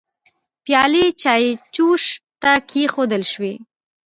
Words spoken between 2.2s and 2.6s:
ته